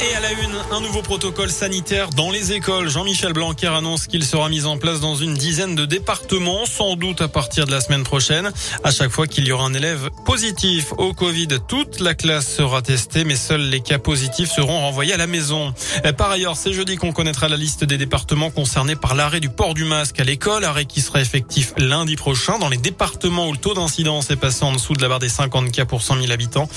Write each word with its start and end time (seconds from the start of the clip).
Et 0.00 0.14
à 0.14 0.20
la 0.20 0.30
une, 0.30 0.54
un 0.70 0.80
nouveau 0.80 1.02
protocole 1.02 1.50
sanitaire 1.50 2.10
dans 2.10 2.30
les 2.30 2.52
écoles. 2.52 2.88
Jean-Michel 2.88 3.32
Blanquer 3.32 3.66
annonce 3.66 4.06
qu'il 4.06 4.24
sera 4.24 4.48
mis 4.48 4.64
en 4.64 4.78
place 4.78 5.00
dans 5.00 5.16
une 5.16 5.34
dizaine 5.34 5.74
de 5.74 5.86
départements, 5.86 6.66
sans 6.66 6.94
doute 6.94 7.20
à 7.20 7.26
partir 7.26 7.66
de 7.66 7.72
la 7.72 7.80
semaine 7.80 8.04
prochaine. 8.04 8.48
À 8.84 8.92
chaque 8.92 9.10
fois 9.10 9.26
qu'il 9.26 9.44
y 9.44 9.50
aura 9.50 9.64
un 9.64 9.74
élève 9.74 10.10
positif 10.24 10.92
au 10.98 11.14
Covid, 11.14 11.48
toute 11.66 11.98
la 11.98 12.14
classe 12.14 12.46
sera 12.46 12.80
testée, 12.80 13.24
mais 13.24 13.34
seuls 13.34 13.62
les 13.62 13.80
cas 13.80 13.98
positifs 13.98 14.52
seront 14.52 14.78
renvoyés 14.78 15.14
à 15.14 15.16
la 15.16 15.26
maison. 15.26 15.74
Par 16.16 16.30
ailleurs, 16.30 16.56
c'est 16.56 16.72
jeudi 16.72 16.94
qu'on 16.94 17.12
connaîtra 17.12 17.48
la 17.48 17.56
liste 17.56 17.82
des 17.82 17.98
départements 17.98 18.50
concernés 18.50 18.94
par 18.94 19.16
l'arrêt 19.16 19.40
du 19.40 19.48
port 19.48 19.74
du 19.74 19.84
masque 19.84 20.20
à 20.20 20.24
l'école, 20.24 20.62
arrêt 20.62 20.84
qui 20.84 21.00
sera 21.00 21.20
effectif 21.20 21.72
lundi 21.76 22.14
prochain 22.14 22.60
dans 22.60 22.68
les 22.68 22.76
départements 22.76 23.48
où 23.48 23.52
le 23.52 23.58
taux 23.58 23.74
d'incidence 23.74 24.30
est 24.30 24.36
passé 24.36 24.64
en 24.64 24.70
dessous 24.70 24.94
de 24.94 25.02
la 25.02 25.08
barre 25.08 25.18
des 25.18 25.28
50 25.28 25.72
cas 25.72 25.86
pour 25.86 26.02
100 26.02 26.20
000 26.20 26.30
habitants. 26.30 26.68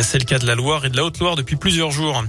C'est 0.00 0.20
le 0.20 0.24
cas 0.24 0.38
de 0.38 0.46
la 0.46 0.54
Loire 0.54 0.84
et 0.84 0.90
de 0.90 0.96
la 0.96 1.04
Haute-Loire 1.04 1.34
depuis 1.34 1.56
plusieurs 1.56 1.90
jours. 1.90 2.22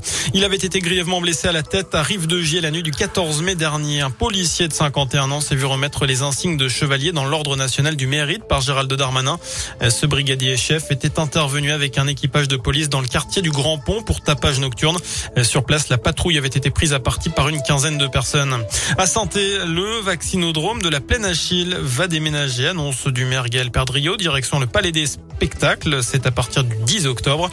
Avait 0.43 0.55
été 0.55 0.79
grièvement 0.79 1.21
blessé 1.21 1.47
à 1.47 1.51
la 1.51 1.63
tête 1.63 1.95
à 1.95 2.03
Rive 2.03 2.27
de 2.27 2.41
Gier 2.41 2.61
la 2.61 2.71
nuit 2.71 2.83
du 2.83 2.91
14 2.91 3.41
mai 3.41 3.55
dernier. 3.55 4.01
Un 4.01 4.11
policier 4.11 4.67
de 4.67 4.73
51 4.73 5.31
ans 5.31 5.41
s'est 5.41 5.55
vu 5.55 5.65
remettre 5.65 6.05
les 6.05 6.21
insignes 6.21 6.55
de 6.55 6.67
chevalier 6.67 7.11
dans 7.11 7.25
l'ordre 7.25 7.55
national 7.55 7.95
du 7.95 8.07
mérite 8.07 8.43
par 8.45 8.61
Gérald 8.61 8.93
Darmanin. 8.93 9.39
Ce 9.87 10.05
brigadier 10.05 10.55
chef 10.55 10.91
était 10.91 11.19
intervenu 11.19 11.71
avec 11.71 11.97
un 11.97 12.07
équipage 12.07 12.47
de 12.47 12.57
police 12.57 12.89
dans 12.89 13.01
le 13.01 13.07
quartier 13.07 13.41
du 13.41 13.49
Grand 13.49 13.79
Pont 13.79 14.01
pour 14.03 14.21
tapage 14.21 14.59
nocturne. 14.59 14.97
Sur 15.41 15.65
place, 15.65 15.89
la 15.89 15.97
patrouille 15.97 16.37
avait 16.37 16.47
été 16.47 16.69
prise 16.69 16.93
à 16.93 16.99
partie 16.99 17.29
par 17.29 17.49
une 17.49 17.61
quinzaine 17.61 17.97
de 17.97 18.07
personnes. 18.07 18.55
À 18.97 19.07
Santé, 19.07 19.57
le 19.65 19.99
vaccinodrome 20.01 20.81
de 20.81 20.89
la 20.89 21.01
Plaine 21.01 21.25
Achille 21.25 21.75
va 21.81 22.07
déménager, 22.07 22.67
annonce 22.67 23.07
du 23.07 23.25
maire 23.25 23.49
Gaël 23.49 23.71
direction 24.17 24.59
le 24.59 24.67
Palais 24.67 24.91
des 24.91 25.05
Spectacles. 25.39 26.03
C'est 26.03 26.25
à 26.25 26.31
partir 26.31 26.65
du 26.65 26.75
10 26.83 27.07
octobre. 27.07 27.49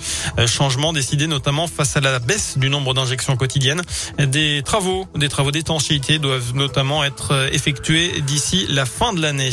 Changement 0.47 0.93
décidé 0.93 1.29
notamment 1.29 1.69
face 1.69 1.97
à 1.97 2.01
la 2.01 2.19
baisse 2.19 2.59
du 2.59 2.69
nombre 2.69 2.95
d'injections 2.95 3.37
quotidiennes. 3.37 3.81
Des 4.19 4.63
travaux, 4.65 5.07
des 5.15 5.29
travaux 5.29 5.53
d'étanchéité 5.53 6.19
doivent 6.19 6.53
notamment 6.57 7.05
être 7.05 7.49
effectués 7.53 8.21
d'ici 8.23 8.67
la 8.71 8.87
fin 8.87 9.13
de 9.13 9.23
l'année. 9.23 9.51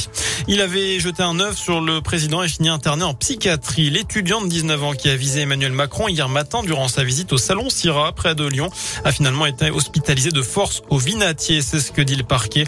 Il 0.47 0.61
avait 0.61 0.99
jeté 0.99 1.21
un 1.21 1.39
œuf 1.39 1.59
sur 1.59 1.79
le 1.79 2.01
président 2.01 2.41
et 2.41 2.47
fini 2.47 2.69
interné 2.69 3.03
en 3.03 3.13
psychiatrie. 3.13 3.91
L'étudiant 3.91 4.41
de 4.41 4.47
19 4.47 4.83
ans 4.83 4.93
qui 4.93 5.09
a 5.09 5.15
visé 5.15 5.41
Emmanuel 5.41 5.71
Macron 5.71 6.07
hier 6.07 6.27
matin 6.27 6.63
durant 6.63 6.87
sa 6.87 7.03
visite 7.03 7.33
au 7.33 7.37
salon 7.37 7.69
Syrah 7.69 8.13
près 8.13 8.33
de 8.33 8.47
Lyon 8.47 8.71
a 9.05 9.11
finalement 9.11 9.45
été 9.45 9.69
hospitalisé 9.69 10.31
de 10.31 10.41
force 10.41 10.81
au 10.89 10.97
Vinatier. 10.97 11.61
C'est 11.61 11.79
ce 11.79 11.91
que 11.91 12.01
dit 12.01 12.15
le 12.15 12.23
parquet. 12.23 12.63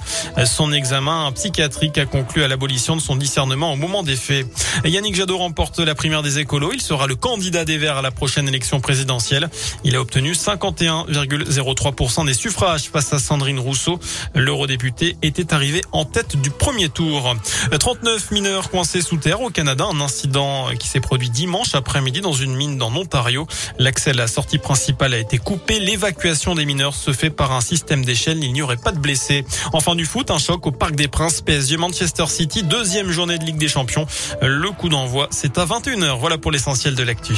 Son 0.46 0.72
examen 0.72 1.32
psychiatrique 1.32 1.98
a 1.98 2.06
conclu 2.06 2.44
à 2.44 2.48
l'abolition 2.48 2.96
de 2.96 3.02
son 3.02 3.16
discernement 3.16 3.74
au 3.74 3.78
moment 3.78 4.04
des 4.04 4.16
faits. 4.16 4.46
Yannick 4.84 5.16
Jadot 5.16 5.40
remporte 5.56 5.80
la 5.80 5.96
primaire 5.96 6.22
des 6.22 6.40
écolos. 6.40 6.74
Il 6.74 6.82
sera 6.82 7.08
le 7.08 7.16
candidat 7.16 7.64
des 7.64 7.78
Verts 7.78 7.96
à 7.96 8.02
la 8.02 8.12
prochaine 8.12 8.46
élection 8.46 8.82
présidentielle. 8.82 9.50
Il 9.86 9.96
a 9.96 10.02
obtenu 10.02 10.34
51,03% 10.34 12.26
des 12.26 12.34
suffrages 12.34 12.90
face 12.90 13.14
à 13.14 13.20
Sandrine 13.20 13.60
Rousseau. 13.60 13.98
L'eurodéputé 14.34 15.16
était 15.22 15.54
arrivé 15.54 15.82
en 15.94 16.04
tête 16.04 16.36
du 16.42 16.50
premier 16.50 16.90
tour. 16.90 17.34
39 17.72 18.32
mineurs 18.32 18.70
coincés 18.70 19.00
sous 19.00 19.16
terre 19.16 19.40
au 19.40 19.50
Canada. 19.50 19.86
Un 19.90 20.02
incident 20.02 20.68
qui 20.78 20.90
s'est 20.90 21.00
produit 21.00 21.30
dimanche 21.30 21.74
après-midi 21.74 22.20
dans 22.20 22.34
une 22.34 22.54
mine 22.54 22.78
dans 22.78 22.90
l'Ontario. 22.90 23.48
L'accès 23.80 24.10
à 24.10 24.14
la 24.14 24.28
sortie 24.28 24.58
principale 24.58 25.14
a 25.14 25.20
été 25.20 25.38
coupé. 25.38 25.80
L'évacuation 25.80 26.56
des 26.56 26.66
mineurs 26.66 26.96
se 26.96 27.14
fait 27.14 27.30
par 27.30 27.54
un 27.54 27.62
système 27.62 28.04
d'échelle. 28.04 28.44
Il 28.44 28.52
n'y 28.52 28.62
aurait 28.62 28.76
pas 28.76 28.92
de 28.92 29.00
blessés. 29.00 29.46
Enfin 29.72 29.96
du 29.96 30.04
foot, 30.04 30.32
un 30.32 30.38
choc 30.38 30.68
au 30.68 30.72
Parc 30.72 30.96
des 30.96 31.08
Princes. 31.08 31.40
PSG 31.40 31.78
Manchester 31.78 32.26
City, 32.28 32.64
deuxième 32.64 33.10
journée 33.10 33.38
de 33.38 33.46
Ligue 33.46 33.58
des 33.58 33.70
Champions. 33.70 34.06
Le 34.42 34.70
coup 34.72 34.90
d'envoi, 34.90 35.30
c'est 35.46 35.60
à 35.60 35.66
21h. 35.66 36.18
Voilà 36.20 36.40
pour 36.40 36.52
l'essentiel 36.52 36.96
de 36.96 37.04
l'actu. 37.04 37.36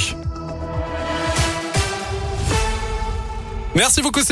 Merci 3.74 4.00
beaucoup. 4.00 4.22